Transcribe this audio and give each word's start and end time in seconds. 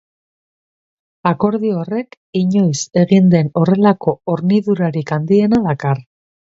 Akordio 1.31 1.75
horrek 1.81 2.17
inoiz 2.41 2.81
egin 3.05 3.31
den 3.37 3.55
horrelako 3.63 4.19
hornidurarik 4.33 5.19
handiena 5.21 5.67
dakar. 5.73 6.07